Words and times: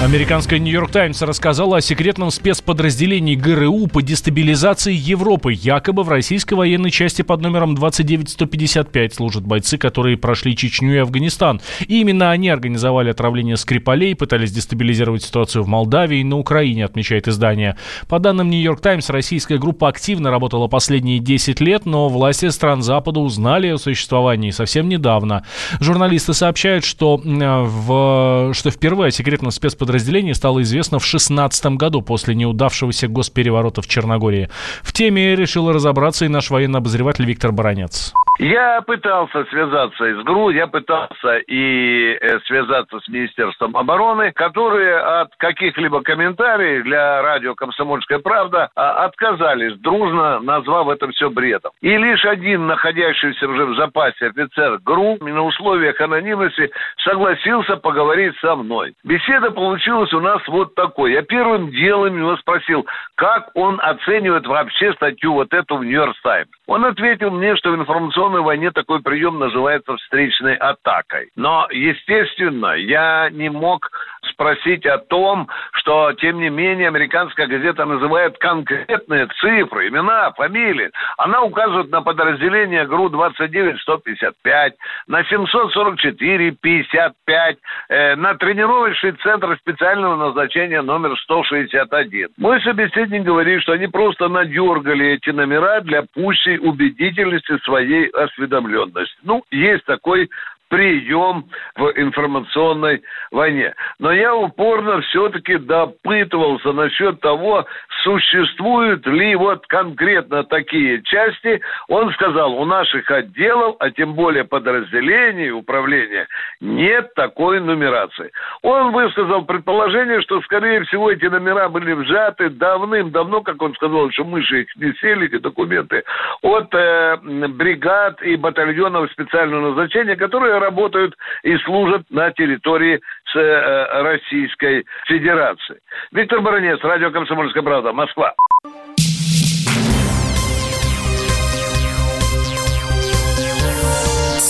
Американская 0.00 0.60
«Нью-Йорк 0.60 0.92
Таймс» 0.92 1.20
рассказала 1.22 1.78
о 1.78 1.80
секретном 1.80 2.30
спецподразделении 2.30 3.34
ГРУ 3.34 3.88
по 3.88 4.00
дестабилизации 4.00 4.94
Европы. 4.94 5.52
Якобы 5.52 6.04
в 6.04 6.08
российской 6.08 6.54
военной 6.54 6.92
части 6.92 7.22
под 7.22 7.40
номером 7.40 7.74
29155 7.74 9.14
служат 9.14 9.42
бойцы, 9.42 9.76
которые 9.76 10.16
прошли 10.16 10.56
Чечню 10.56 10.94
и 10.94 10.98
Афганистан. 10.98 11.60
И 11.88 12.00
именно 12.00 12.30
они 12.30 12.48
организовали 12.48 13.10
отравление 13.10 13.56
Скрипалей, 13.56 14.14
пытались 14.14 14.52
дестабилизировать 14.52 15.24
ситуацию 15.24 15.64
в 15.64 15.66
Молдавии 15.66 16.20
и 16.20 16.24
на 16.24 16.38
Украине, 16.38 16.84
отмечает 16.84 17.26
издание. 17.26 17.76
По 18.06 18.20
данным 18.20 18.50
«Нью-Йорк 18.50 18.80
Таймс», 18.80 19.10
российская 19.10 19.58
группа 19.58 19.88
активно 19.88 20.30
работала 20.30 20.68
последние 20.68 21.18
10 21.18 21.58
лет, 21.58 21.86
но 21.86 22.08
власти 22.08 22.48
стран 22.50 22.82
Запада 22.82 23.18
узнали 23.18 23.66
о 23.66 23.78
существовании 23.78 24.52
совсем 24.52 24.88
недавно. 24.88 25.44
Журналисты 25.80 26.34
сообщают, 26.34 26.84
что, 26.84 27.20
в, 27.20 28.54
что 28.54 28.70
впервые 28.70 29.10
секретном 29.10 29.50
спецподразделении 29.50 29.87
подразделение 29.88 30.34
стало 30.34 30.60
известно 30.60 30.98
в 30.98 31.02
2016 31.02 31.78
году 31.78 32.02
после 32.02 32.34
неудавшегося 32.34 33.08
госпереворота 33.08 33.80
в 33.80 33.86
Черногории. 33.86 34.50
В 34.82 34.92
теме 34.92 35.34
решил 35.34 35.72
разобраться 35.72 36.26
и 36.26 36.28
наш 36.28 36.50
военный 36.50 36.80
обозреватель 36.80 37.24
Виктор 37.24 37.52
Баранец. 37.52 38.12
Я 38.38 38.82
пытался 38.82 39.44
связаться 39.46 40.04
с 40.04 40.24
ГРУ, 40.24 40.50
я 40.50 40.68
пытался 40.68 41.38
и 41.38 42.12
э, 42.12 42.38
связаться 42.46 43.00
с 43.00 43.08
Министерством 43.08 43.76
обороны, 43.76 44.30
которые 44.30 44.96
от 44.96 45.34
каких-либо 45.38 46.02
комментариев 46.02 46.84
для 46.84 47.20
радио 47.22 47.56
«Комсомольская 47.56 48.20
правда» 48.20 48.70
а, 48.76 49.06
отказались, 49.06 49.76
дружно 49.80 50.38
назвав 50.38 50.88
это 50.88 51.08
все 51.08 51.30
бредом. 51.30 51.72
И 51.80 51.88
лишь 51.96 52.24
один 52.24 52.68
находящийся 52.68 53.48
уже 53.48 53.64
в 53.66 53.74
запасе 53.74 54.26
офицер 54.26 54.78
ГРУ 54.84 55.18
на 55.20 55.42
условиях 55.42 56.00
анонимности 56.00 56.70
согласился 57.02 57.76
поговорить 57.76 58.36
со 58.40 58.54
мной. 58.54 58.94
Беседа 59.02 59.50
получилась 59.50 59.77
у 60.12 60.20
нас 60.20 60.46
вот 60.48 60.74
такой. 60.74 61.12
Я 61.12 61.22
первым 61.22 61.70
делом 61.70 62.16
его 62.16 62.36
спросил, 62.36 62.86
как 63.14 63.50
он 63.54 63.80
оценивает 63.80 64.46
вообще 64.46 64.92
статью 64.94 65.34
вот 65.34 65.52
эту 65.52 65.76
в 65.76 65.84
«Нью-Йорк 65.84 66.16
Таймс». 66.22 66.50
Он 66.68 66.84
ответил 66.84 67.30
мне, 67.30 67.56
что 67.56 67.72
в 67.72 67.76
информационной 67.76 68.42
войне 68.42 68.70
такой 68.70 69.00
прием 69.00 69.38
называется 69.38 69.96
встречной 69.96 70.54
атакой. 70.54 71.30
Но, 71.34 71.66
естественно, 71.70 72.74
я 72.74 73.30
не 73.30 73.48
мог 73.48 73.90
спросить 74.30 74.84
о 74.84 74.98
том, 74.98 75.48
что, 75.72 76.12
тем 76.12 76.40
не 76.40 76.50
менее, 76.50 76.88
американская 76.88 77.46
газета 77.46 77.86
называет 77.86 78.36
конкретные 78.36 79.28
цифры, 79.40 79.88
имена, 79.88 80.30
фамилии. 80.32 80.90
Она 81.16 81.40
указывает 81.42 81.90
на 81.90 82.02
подразделение 82.02 82.86
ГРУ-29-155, 82.86 84.72
на 85.06 85.22
744-55, 85.22 87.56
э, 87.88 88.14
на 88.16 88.34
тренировочный 88.34 89.12
центр 89.22 89.56
специального 89.56 90.16
назначения 90.16 90.82
номер 90.82 91.18
161. 91.18 92.28
Мой 92.36 92.60
собеседник 92.60 93.22
говорит, 93.22 93.62
что 93.62 93.72
они 93.72 93.86
просто 93.86 94.28
надергали 94.28 95.14
эти 95.14 95.30
номера 95.30 95.80
для 95.80 96.02
пущей 96.02 96.57
убедительности 96.58 97.58
своей 97.64 98.08
осведомленности. 98.08 99.16
Ну, 99.22 99.44
есть 99.50 99.84
такой 99.84 100.28
прием 100.68 101.46
в 101.76 101.92
информационной 101.96 103.02
войне. 103.30 103.74
Но 103.98 104.12
я 104.12 104.34
упорно 104.34 105.00
все-таки 105.02 105.56
допытывался 105.56 106.72
насчет 106.72 107.20
того, 107.20 107.66
существуют 108.02 109.06
ли 109.06 109.34
вот 109.34 109.66
конкретно 109.66 110.44
такие 110.44 111.02
части. 111.02 111.60
Он 111.88 112.12
сказал, 112.12 112.54
у 112.54 112.64
наших 112.64 113.10
отделов, 113.10 113.76
а 113.80 113.90
тем 113.90 114.14
более 114.14 114.44
подразделений 114.44 115.50
управления, 115.50 116.26
нет 116.60 117.12
такой 117.14 117.60
нумерации. 117.60 118.30
Он 118.62 118.92
высказал 118.92 119.44
предположение, 119.44 120.20
что, 120.22 120.40
скорее 120.42 120.84
всего, 120.84 121.10
эти 121.10 121.26
номера 121.26 121.68
были 121.68 121.92
вжаты 121.92 122.50
давным-давно, 122.50 123.42
как 123.42 123.60
он 123.62 123.74
сказал, 123.74 124.10
что 124.10 124.24
мыши 124.24 124.62
их 124.62 124.76
не 124.76 124.92
сели, 124.94 125.26
эти 125.26 125.38
документы, 125.38 126.02
от 126.42 126.74
э, 126.74 127.16
бригад 127.48 128.22
и 128.22 128.36
батальонов 128.36 129.10
специального 129.12 129.68
назначения, 129.68 130.16
которые 130.16 130.57
работают 130.58 131.14
и 131.42 131.56
служат 131.58 132.02
на 132.10 132.30
территории 132.32 133.00
э, 133.34 134.02
Российской 134.02 134.84
Федерации. 135.06 135.80
Виктор 136.12 136.40
Баранец, 136.40 136.78
радио 136.82 137.10
«Комсомольская 137.10 137.62
правда», 137.62 137.92
Москва. 137.92 138.34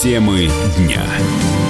Темы 0.01 0.47
дня. 0.77 1.68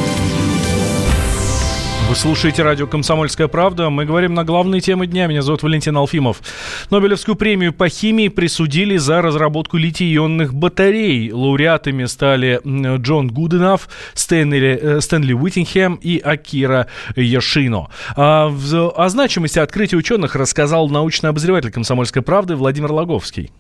Вы 2.10 2.16
слушаете 2.16 2.64
радио 2.64 2.88
«Комсомольская 2.88 3.48
правда». 3.48 3.92
Мы 3.92 4.04
говорим 4.04 4.34
на 4.34 4.44
главные 4.44 4.82
темы 4.82 5.06
дня. 5.06 5.28
Меня 5.28 5.44
зовут 5.44 5.62
Валентин 5.62 5.96
Алфимов. 5.96 6.42
Нобелевскую 6.90 7.36
премию 7.36 7.72
по 7.72 7.88
химии 7.88 8.30
присудили 8.30 8.98
за 8.98 9.22
разработку 9.22 9.78
литий-ионных 9.78 10.52
батарей. 10.56 11.32
Лауреатами 11.32 12.06
стали 12.06 12.62
Джон 12.66 13.28
Гуденав, 13.28 13.88
Стэнли, 14.16 14.80
э, 14.82 15.02
Стэнли 15.02 15.34
Уиттингем 15.34 16.00
и 16.02 16.18
Акира 16.18 16.88
Яшино. 17.16 17.90
А 18.16 18.48
в, 18.48 18.90
о 18.90 19.10
значимости 19.10 19.60
открытия 19.60 19.98
ученых 19.98 20.36
рассказал 20.36 20.90
научный 20.90 21.30
обозреватель 21.30 21.72
«Комсомольской 21.72 22.24
правды» 22.24 22.56
Владимир 22.56 22.92
Логовский. 22.92 23.52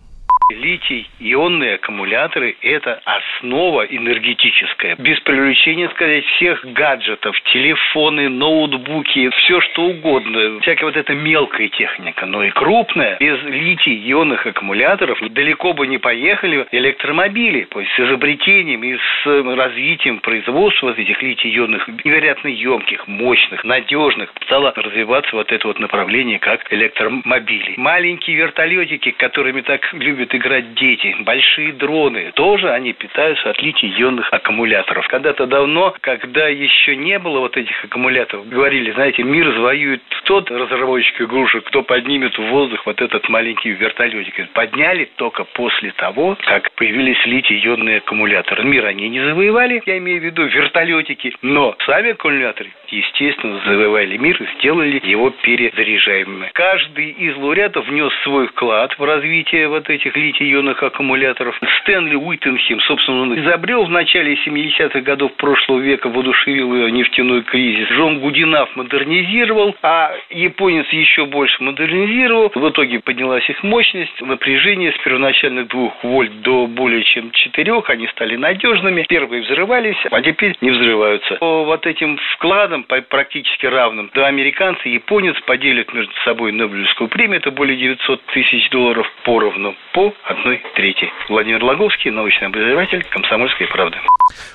Литий-ионные 0.49 1.75
аккумуляторы– 1.75 2.55
это 2.63 3.01
основа 3.05 3.83
энергетическая. 3.83 4.95
Без 4.95 5.19
привлечения, 5.19 5.89
сказать, 5.89 6.25
всех 6.25 6.65
гаджетов, 6.73 7.39
телефоны, 7.53 8.29
ноутбуки, 8.29 9.29
все 9.29 9.61
что 9.61 9.83
угодно. 9.83 10.59
Всякая 10.61 10.85
вот 10.85 10.97
эта 10.97 11.13
мелкая 11.13 11.67
техника, 11.69 12.25
но 12.25 12.43
и 12.43 12.49
крупная. 12.49 13.17
Без 13.19 13.39
литий-ионных 13.43 14.47
аккумуляторов 14.47 15.19
далеко 15.29 15.73
бы 15.73 15.85
не 15.85 15.99
поехали 15.99 16.65
электромобили. 16.71 17.65
То 17.65 17.81
есть 17.81 17.91
с 17.93 17.99
изобретением 17.99 18.83
и 18.83 18.97
с 18.97 19.55
развитием 19.55 20.19
производства 20.19 20.95
этих 20.97 21.21
литий-ионных 21.21 21.87
невероятно 22.03 22.47
емких, 22.47 23.07
мощных, 23.07 23.63
надежных 23.63 24.33
стало 24.45 24.73
развиваться 24.75 25.35
вот 25.35 25.51
это 25.51 25.67
вот 25.67 25.79
направление, 25.79 26.39
как 26.39 26.73
электромобили. 26.73 27.75
Маленькие 27.77 28.35
вертолетики, 28.35 29.11
которыми 29.11 29.61
так 29.61 29.93
любят 29.93 30.33
играть 30.39 30.73
дети, 30.75 31.15
большие 31.19 31.73
дроны, 31.73 32.31
тоже 32.33 32.71
они 32.71 32.93
питаются 32.93 33.49
от 33.49 33.61
литий-ионных 33.61 34.27
аккумуляторов. 34.31 35.07
Когда-то 35.07 35.45
давно, 35.45 35.93
когда 36.01 36.47
еще 36.47 36.95
не 36.95 37.19
было 37.19 37.39
вот 37.39 37.57
этих 37.57 37.83
аккумуляторов, 37.85 38.47
говорили, 38.47 38.91
знаете, 38.91 39.23
мир 39.23 39.51
завоюет 39.53 40.01
тот 40.29 40.51
разработчик 40.51 41.21
игрушек, 41.21 41.63
кто 41.65 41.81
поднимет 41.81 42.37
в 42.37 42.43
воздух 42.49 42.85
вот 42.85 43.01
этот 43.01 43.27
маленький 43.29 43.71
вертолетик. 43.71 44.49
Подняли 44.51 45.09
только 45.15 45.43
после 45.43 45.91
того, 45.93 46.37
как 46.45 46.71
появились 46.73 47.17
литий-ионные 47.25 47.97
аккумуляторы. 47.97 48.63
Мир 48.63 48.85
они 48.85 49.09
не 49.09 49.21
завоевали, 49.21 49.81
я 49.87 49.97
имею 49.97 50.21
в 50.21 50.23
виду 50.23 50.45
вертолетики, 50.45 51.35
но 51.41 51.75
сами 51.85 52.11
аккумуляторы, 52.11 52.69
естественно, 52.89 53.59
завоевали 53.65 54.17
мир 54.17 54.41
и 54.41 54.59
сделали 54.59 55.01
его 55.03 55.31
перезаряжаемым. 55.31 56.45
Каждый 56.53 57.09
из 57.09 57.35
лауреатов 57.35 57.87
внес 57.87 58.13
свой 58.23 58.47
вклад 58.49 58.97
в 58.99 59.03
развитие 59.03 59.67
вот 59.67 59.89
этих 59.89 60.15
литий-ионных 60.29 60.81
аккумуляторов. 60.83 61.59
Стэнли 61.79 62.15
Уиттенхем, 62.15 62.79
собственно, 62.81 63.21
он 63.21 63.39
изобрел 63.39 63.85
в 63.85 63.89
начале 63.89 64.35
70-х 64.35 65.01
годов 65.01 65.33
прошлого 65.35 65.79
века, 65.79 66.09
воодушевил 66.09 66.75
ее 66.75 66.91
нефтяной 66.91 67.41
кризис. 67.43 67.89
Джон 67.89 68.19
Гудинав 68.19 68.75
модернизировал, 68.75 69.75
а 69.81 70.13
японец 70.29 70.87
еще 70.89 71.25
больше 71.25 71.61
модернизировал. 71.63 72.51
В 72.53 72.69
итоге 72.69 72.99
поднялась 72.99 73.49
их 73.49 73.63
мощность, 73.63 74.21
напряжение 74.21 74.91
с 74.91 74.97
первоначальных 75.03 75.67
двух 75.67 76.03
вольт 76.03 76.41
до 76.41 76.67
более 76.67 77.03
чем 77.03 77.31
четырех. 77.31 77.89
Они 77.89 78.07
стали 78.07 78.35
надежными. 78.35 79.05
Первые 79.07 79.43
взрывались, 79.43 79.97
а 80.11 80.21
теперь 80.21 80.55
не 80.61 80.71
взрываются. 80.71 81.35
По 81.35 81.63
вот 81.63 81.85
этим 81.85 82.19
вкладам, 82.33 82.83
практически 82.83 83.65
равным, 83.65 84.11
два 84.13 84.27
американца 84.27 84.81
и 84.85 84.93
японец 84.93 85.35
поделят 85.41 85.93
между 85.93 86.13
собой 86.23 86.51
Нобелевскую 86.51 87.09
премию. 87.09 87.39
Это 87.39 87.51
более 87.51 87.77
900 87.77 88.21
тысяч 88.27 88.69
долларов 88.69 89.09
поровну 89.23 89.75
по 89.93 90.13
одной 90.25 90.61
трети. 90.75 91.11
Владимир 91.29 91.63
Логовский, 91.63 92.11
научный 92.11 92.47
обозреватель 92.47 93.03
«Комсомольской 93.11 93.67
правды». 93.67 93.97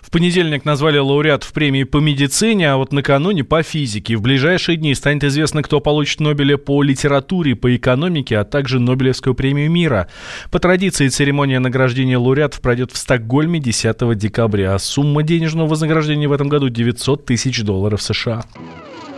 В 0.03 0.11
понедельник 0.11 0.65
назвали 0.65 0.99
лауреатов 0.99 1.53
премии 1.53 1.85
по 1.85 1.99
медицине, 1.99 2.71
а 2.71 2.77
вот 2.77 2.93
накануне 2.93 3.43
по 3.43 3.63
физике. 3.63 4.17
В 4.17 4.23
ближайшие 4.23 4.77
дни 4.77 4.95
станет 4.95 5.25
известно, 5.25 5.63
кто 5.63 5.81
получит 5.81 6.21
Нобеля 6.21 6.57
по 6.57 6.83
литературе, 6.83 7.57
по 7.57 7.75
экономике, 7.75 8.39
а 8.39 8.45
также 8.45 8.79
Нобелевскую 8.79 9.35
премию 9.35 9.71
мира. 9.71 10.09
По 10.53 10.59
традиции 10.61 11.09
церемония 11.09 11.59
награждения 11.59 12.19
лауреатов 12.19 12.61
пройдет 12.61 12.93
в 12.93 12.97
Стокгольме 12.97 13.59
10 13.59 14.17
декабря. 14.17 14.75
А 14.75 14.79
сумма 14.79 15.23
денежного 15.23 15.69
вознаграждения 15.69 16.29
в 16.29 16.33
этом 16.33 16.49
году 16.49 16.69
900 16.69 17.27
тысяч 17.27 17.63
долларов 17.63 18.01
США. 18.01 18.45